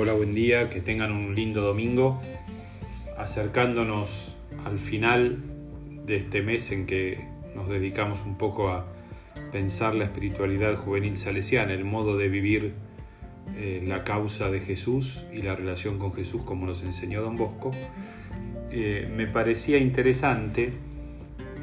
Hola, 0.00 0.12
buen 0.12 0.32
día, 0.32 0.70
que 0.70 0.80
tengan 0.80 1.10
un 1.10 1.34
lindo 1.34 1.60
domingo, 1.60 2.22
acercándonos 3.16 4.36
al 4.64 4.78
final 4.78 5.38
de 6.06 6.18
este 6.18 6.40
mes 6.40 6.70
en 6.70 6.86
que 6.86 7.18
nos 7.56 7.68
dedicamos 7.68 8.24
un 8.24 8.38
poco 8.38 8.68
a 8.68 8.86
pensar 9.50 9.96
la 9.96 10.04
espiritualidad 10.04 10.76
juvenil 10.76 11.16
salesiana, 11.16 11.72
el 11.72 11.84
modo 11.84 12.16
de 12.16 12.28
vivir 12.28 12.74
eh, 13.56 13.82
la 13.84 14.04
causa 14.04 14.52
de 14.52 14.60
Jesús 14.60 15.24
y 15.32 15.42
la 15.42 15.56
relación 15.56 15.98
con 15.98 16.14
Jesús 16.14 16.42
como 16.42 16.64
nos 16.64 16.84
enseñó 16.84 17.20
don 17.20 17.34
Bosco, 17.34 17.72
eh, 18.70 19.12
me 19.12 19.26
parecía 19.26 19.78
interesante 19.78 20.74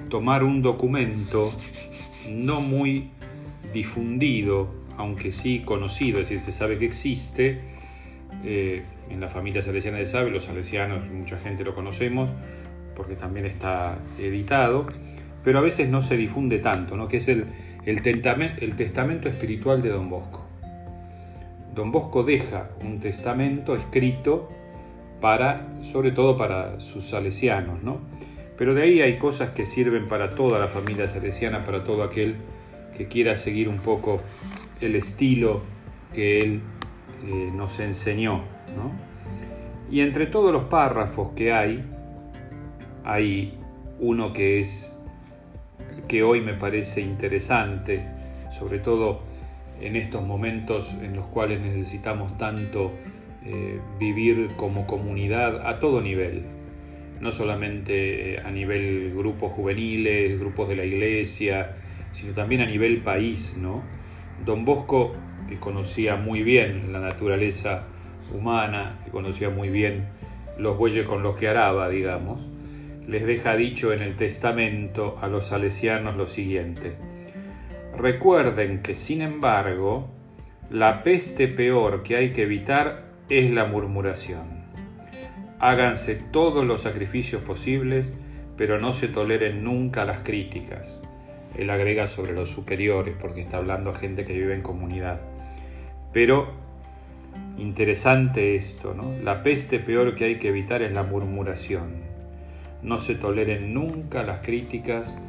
tomar 0.10 0.44
un 0.44 0.62
documento 0.62 1.54
no 2.30 2.60
muy 2.60 3.12
difundido, 3.74 4.76
aunque 4.98 5.32
sí 5.32 5.62
conocido, 5.62 6.20
es 6.20 6.28
decir, 6.28 6.44
se 6.44 6.52
sabe 6.52 6.78
que 6.78 6.86
existe, 6.86 7.75
eh, 8.44 8.84
en 9.10 9.20
la 9.20 9.28
familia 9.28 9.62
salesiana 9.62 9.98
de 9.98 10.06
Sabe, 10.06 10.32
los 10.32 10.46
salesianos, 10.46 11.10
mucha 11.12 11.38
gente 11.38 11.64
lo 11.64 11.76
conocemos, 11.76 12.30
porque 12.96 13.16
también 13.16 13.46
está 13.46 13.98
editado, 14.20 14.88
pero 15.44 15.60
a 15.60 15.62
veces 15.62 15.90
no 15.90 16.02
se 16.02 16.18
difunde 16.18 16.60
tanto, 16.60 16.98
¿no? 16.98 17.08
que 17.08 17.18
es 17.18 17.28
el, 17.28 17.46
el, 17.86 18.02
testamento 18.02 19.30
espiritual 19.30 19.82
de 19.82 19.90
Don 19.90 20.10
Bosco. 20.10 20.46
Don 21.76 21.92
Bosco 21.92 22.24
deja 22.24 22.70
un 22.84 23.00
testamento 23.00 23.76
escrito 23.76 24.50
para, 25.22 25.68
sobre 25.82 26.12
todo 26.12 26.38
para 26.38 26.80
sus 26.80 27.06
salesianos, 27.06 27.84
¿no? 27.84 28.00
Pero 28.58 28.74
de 28.74 28.84
ahí 28.84 29.02
hay 29.02 29.18
cosas 29.18 29.50
que 29.50 29.66
sirven 29.66 30.08
para 30.08 30.30
toda 30.30 30.58
la 30.58 30.68
familia 30.68 31.08
salesiana, 31.10 31.66
para 31.66 31.84
todo 31.84 32.04
aquel 32.04 32.36
que 32.96 33.08
quiera 33.08 33.36
seguir 33.36 33.68
un 33.68 33.80
poco 33.80 34.22
el 34.80 34.96
estilo 34.96 35.62
que 36.14 36.42
él 36.42 36.62
eh, 37.24 37.52
nos 37.54 37.80
enseñó. 37.80 38.44
¿no? 38.76 38.92
Y 39.90 40.02
entre 40.02 40.26
todos 40.26 40.52
los 40.52 40.66
párrafos 40.66 41.30
que 41.36 41.54
hay, 41.54 41.84
hay 43.04 43.58
uno 44.00 44.34
que 44.34 44.60
es 44.60 44.98
que 46.08 46.24
hoy 46.24 46.42
me 46.42 46.54
parece 46.54 47.02
interesante, 47.02 48.06
sobre 48.52 48.80
todo 48.80 49.22
en 49.82 49.96
estos 49.96 50.26
momentos 50.26 50.96
en 51.02 51.16
los 51.16 51.26
cuales 51.26 51.62
necesitamos 51.62 52.38
tanto 52.38 52.92
eh, 53.46 53.80
vivir 54.00 54.52
como 54.56 54.88
comunidad 54.88 55.68
a 55.68 55.80
todo 55.80 56.02
nivel, 56.02 56.44
no 57.22 57.32
solamente 57.32 58.36
eh, 58.36 58.40
a 58.44 58.52
nivel 58.52 59.14
grupos 59.16 59.52
juveniles, 59.52 60.40
grupos 60.40 60.70
de 60.70 60.76
la 60.76 60.86
iglesia, 60.86 61.76
sino 62.12 62.34
también 62.34 62.62
a 62.62 62.66
nivel 62.66 63.02
país, 63.02 63.56
¿no? 63.60 63.84
Don 64.46 64.66
Bosco, 64.66 65.14
que 65.48 65.58
conocía 65.60 66.16
muy 66.16 66.44
bien 66.44 66.92
la 66.92 67.00
naturaleza 67.00 67.84
humana, 68.34 68.98
que 69.04 69.12
conocía 69.12 69.50
muy 69.50 69.70
bien 69.70 70.08
los 70.58 70.78
bueyes 70.78 71.08
con 71.08 71.24
los 71.24 71.36
que 71.36 71.48
araba, 71.48 71.90
digamos, 71.90 72.46
les 73.08 73.26
deja 73.26 73.56
dicho 73.56 73.94
en 73.94 74.02
el 74.02 74.16
testamento 74.16 75.18
a 75.22 75.28
los 75.28 75.48
salesianos 75.48 76.16
lo 76.16 76.28
siguiente. 76.28 76.96
Recuerden 77.98 78.82
que, 78.82 78.96
sin 78.96 79.22
embargo, 79.22 80.10
la 80.70 81.04
peste 81.04 81.48
peor 81.48 82.04
que 82.04 82.16
hay 82.16 82.32
que 82.32 82.44
evitar 82.44 83.06
es 83.30 83.52
la 83.52 83.66
murmuración. 83.66 84.66
Háganse 85.60 86.16
todos 86.16 86.66
los 86.66 86.82
sacrificios 86.82 87.42
posibles, 87.42 88.14
pero 88.58 88.80
no 88.80 88.94
se 88.94 89.08
toleren 89.08 89.64
nunca 89.64 90.06
las 90.06 90.24
críticas 90.24 91.02
él 91.58 91.70
agrega 91.70 92.08
sobre 92.08 92.34
los 92.34 92.50
superiores, 92.50 93.16
porque 93.20 93.42
está 93.42 93.58
hablando 93.58 93.90
a 93.90 93.96
gente 93.96 94.26
que 94.26 94.34
vive 94.34 94.54
en 94.54 94.62
comunidad. 94.62 95.22
Pero 96.16 96.48
interesante 97.58 98.56
esto, 98.56 98.94
¿no? 98.94 99.12
La 99.22 99.44
peste 99.44 99.80
peor 99.80 100.16
que 100.16 100.24
hay 100.24 100.36
que 100.40 100.48
evitar 100.48 100.82
es 100.82 100.94
la 100.94 101.04
murmuración. 101.04 102.04
No 102.82 103.00
se 103.00 103.16
toleren 103.16 103.74
nunca 103.74 104.24
las 104.24 104.40
críticas, 104.40 105.20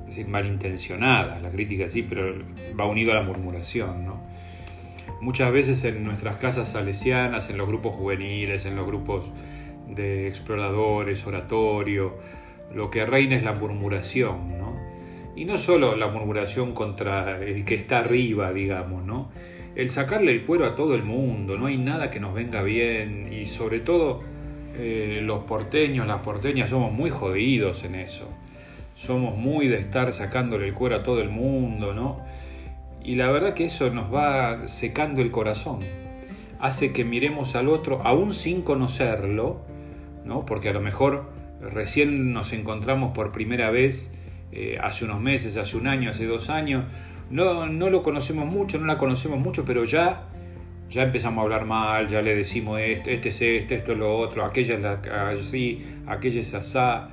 es 0.00 0.06
decir, 0.08 0.28
malintencionadas, 0.28 1.40
la 1.40 1.48
crítica 1.48 1.88
sí, 1.88 2.02
pero 2.02 2.34
va 2.78 2.84
unido 2.84 3.12
a 3.12 3.14
la 3.14 3.22
murmuración, 3.22 4.04
¿no? 4.04 4.20
Muchas 5.22 5.50
veces 5.50 5.82
en 5.86 6.04
nuestras 6.04 6.36
casas 6.36 6.70
salesianas, 6.70 7.48
en 7.48 7.56
los 7.56 7.66
grupos 7.66 7.94
juveniles, 7.94 8.66
en 8.66 8.76
los 8.76 8.86
grupos 8.86 9.32
de 9.88 10.28
exploradores, 10.28 11.26
oratorio, 11.26 12.18
lo 12.74 12.90
que 12.90 13.06
reina 13.06 13.36
es 13.36 13.42
la 13.42 13.54
murmuración, 13.54 14.58
¿no? 14.58 14.76
Y 15.34 15.46
no 15.46 15.56
solo 15.56 15.96
la 15.96 16.08
murmuración 16.08 16.74
contra 16.74 17.42
el 17.42 17.64
que 17.64 17.76
está 17.76 18.00
arriba, 18.00 18.52
digamos, 18.52 19.02
¿no? 19.02 19.30
El 19.76 19.90
sacarle 19.90 20.32
el 20.32 20.44
cuero 20.46 20.64
a 20.64 20.74
todo 20.74 20.94
el 20.94 21.02
mundo, 21.02 21.58
no 21.58 21.66
hay 21.66 21.76
nada 21.76 22.10
que 22.10 22.18
nos 22.18 22.32
venga 22.32 22.62
bien 22.62 23.30
y 23.30 23.44
sobre 23.44 23.80
todo 23.80 24.22
eh, 24.78 25.20
los 25.22 25.44
porteños, 25.44 26.06
las 26.06 26.20
porteñas 26.20 26.70
somos 26.70 26.92
muy 26.92 27.10
jodidos 27.10 27.84
en 27.84 27.94
eso. 27.94 28.26
Somos 28.94 29.36
muy 29.36 29.68
de 29.68 29.78
estar 29.78 30.14
sacándole 30.14 30.66
el 30.66 30.72
cuero 30.72 30.96
a 30.96 31.02
todo 31.02 31.20
el 31.20 31.28
mundo, 31.28 31.92
¿no? 31.92 32.24
Y 33.04 33.16
la 33.16 33.30
verdad 33.30 33.52
que 33.52 33.66
eso 33.66 33.90
nos 33.90 34.12
va 34.12 34.66
secando 34.66 35.20
el 35.20 35.30
corazón. 35.30 35.80
Hace 36.58 36.94
que 36.94 37.04
miremos 37.04 37.54
al 37.54 37.68
otro, 37.68 38.00
aún 38.02 38.32
sin 38.32 38.62
conocerlo, 38.62 39.60
¿no? 40.24 40.46
Porque 40.46 40.70
a 40.70 40.72
lo 40.72 40.80
mejor 40.80 41.30
recién 41.60 42.32
nos 42.32 42.54
encontramos 42.54 43.12
por 43.12 43.30
primera 43.30 43.70
vez 43.70 44.14
eh, 44.52 44.78
hace 44.80 45.04
unos 45.04 45.20
meses, 45.20 45.58
hace 45.58 45.76
un 45.76 45.86
año, 45.86 46.08
hace 46.08 46.24
dos 46.24 46.48
años. 46.48 46.84
No, 47.30 47.66
no 47.66 47.90
lo 47.90 48.02
conocemos 48.02 48.46
mucho, 48.46 48.78
no 48.78 48.86
la 48.86 48.96
conocemos 48.96 49.38
mucho, 49.40 49.64
pero 49.64 49.84
ya, 49.84 50.28
ya 50.88 51.02
empezamos 51.02 51.40
a 51.40 51.42
hablar 51.42 51.64
mal, 51.64 52.06
ya 52.08 52.22
le 52.22 52.36
decimos 52.36 52.80
esto, 52.80 53.10
este 53.10 53.30
es 53.30 53.42
este, 53.42 53.74
esto 53.74 53.92
es 53.92 53.98
lo 53.98 54.16
otro, 54.16 54.44
aquella 54.44 54.74
es 54.76 54.80
la, 54.80 54.92
así, 55.30 55.84
aquella 56.06 56.40
es 56.40 56.54
asá. 56.54 57.10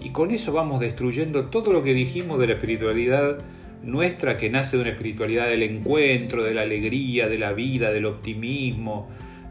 Y 0.00 0.10
con 0.10 0.30
eso 0.30 0.52
vamos 0.52 0.80
destruyendo 0.80 1.46
todo 1.46 1.72
lo 1.72 1.82
que 1.82 1.92
dijimos 1.92 2.38
de 2.38 2.46
la 2.46 2.52
espiritualidad 2.54 3.38
nuestra, 3.82 4.36
que 4.36 4.50
nace 4.50 4.76
de 4.76 4.82
una 4.82 4.92
espiritualidad 4.92 5.46
del 5.46 5.62
encuentro, 5.62 6.42
de 6.42 6.54
la 6.54 6.62
alegría, 6.62 7.28
de 7.28 7.38
la 7.38 7.52
vida, 7.52 7.92
del 7.92 8.06
optimismo, 8.06 9.08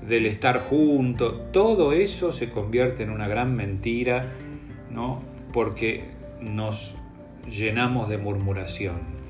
del 0.07 0.25
estar 0.25 0.59
juntos. 0.59 1.51
Todo 1.51 1.93
eso 1.93 2.31
se 2.31 2.49
convierte 2.49 3.03
en 3.03 3.11
una 3.11 3.27
gran 3.27 3.55
mentira, 3.55 4.31
¿no? 4.91 5.21
Porque 5.53 6.03
nos 6.41 6.95
llenamos 7.49 8.09
de 8.09 8.17
murmuración. 8.17 9.24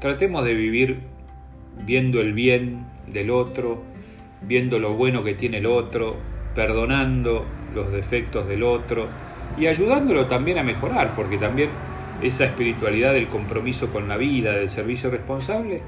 Tratemos 0.00 0.44
de 0.44 0.54
vivir 0.54 1.00
viendo 1.84 2.20
el 2.20 2.32
bien 2.32 2.86
del 3.06 3.30
otro, 3.30 3.82
viendo 4.42 4.78
lo 4.78 4.94
bueno 4.94 5.24
que 5.24 5.34
tiene 5.34 5.58
el 5.58 5.66
otro, 5.66 6.16
perdonando 6.54 7.44
los 7.74 7.92
defectos 7.92 8.46
del 8.48 8.62
otro 8.62 9.08
y 9.58 9.66
ayudándolo 9.66 10.26
también 10.26 10.58
a 10.58 10.62
mejorar, 10.62 11.14
porque 11.14 11.38
también 11.38 11.70
esa 12.22 12.44
espiritualidad 12.44 13.12
del 13.12 13.28
compromiso 13.28 13.90
con 13.90 14.08
la 14.08 14.16
vida, 14.16 14.52
del 14.52 14.68
servicio 14.68 15.10
responsable, 15.10 15.82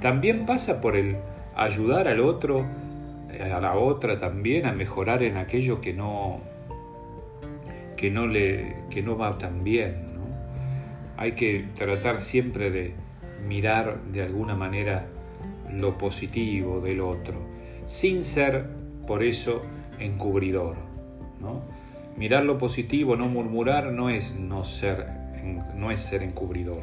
también 0.00 0.46
pasa 0.46 0.80
por 0.80 0.96
el 0.96 1.16
ayudar 1.56 2.08
al 2.08 2.20
otro, 2.20 2.66
a 3.40 3.60
la 3.60 3.74
otra 3.74 4.18
también 4.18 4.66
a 4.66 4.72
mejorar 4.72 5.22
en 5.22 5.36
aquello 5.36 5.80
que 5.80 5.92
no, 5.92 6.40
que 7.96 8.10
no, 8.10 8.26
le, 8.26 8.76
que 8.90 9.02
no 9.02 9.16
va 9.16 9.36
tan 9.38 9.64
bien. 9.64 10.08
Hay 11.16 11.32
que 11.32 11.66
tratar 11.74 12.20
siempre 12.20 12.70
de 12.70 12.94
mirar 13.46 14.02
de 14.04 14.22
alguna 14.22 14.54
manera 14.54 15.06
lo 15.72 15.96
positivo 15.98 16.80
del 16.80 17.00
otro, 17.00 17.40
sin 17.86 18.24
ser 18.24 18.68
por 19.06 19.22
eso 19.22 19.62
encubridor. 19.98 20.76
Mirar 22.16 22.44
lo 22.44 22.58
positivo, 22.58 23.16
no 23.16 23.28
murmurar, 23.28 23.92
no 23.92 24.10
es, 24.10 24.36
no, 24.38 24.62
ser, 24.64 25.06
no 25.74 25.90
es 25.90 26.00
ser 26.00 26.22
encubridor. 26.22 26.82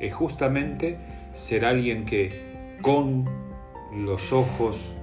Es 0.00 0.12
justamente 0.12 0.98
ser 1.32 1.64
alguien 1.64 2.04
que 2.04 2.76
con 2.82 3.24
los 3.94 4.32
ojos 4.32 4.96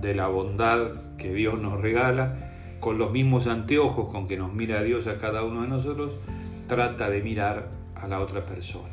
de 0.00 0.14
la 0.14 0.28
bondad 0.28 0.92
que 1.18 1.34
Dios 1.34 1.60
nos 1.60 1.80
regala, 1.82 2.36
con 2.80 2.96
los 2.96 3.10
mismos 3.10 3.46
anteojos 3.46 4.08
con 4.10 4.28
que 4.28 4.36
nos 4.36 4.54
mira 4.54 4.82
Dios 4.82 5.06
a 5.06 5.18
cada 5.18 5.44
uno 5.44 5.62
de 5.62 5.68
nosotros, 5.68 6.16
trata 6.68 7.10
de 7.10 7.22
mirar 7.22 7.68
a 7.94 8.08
la 8.08 8.20
otra 8.20 8.40
persona. 8.40 8.88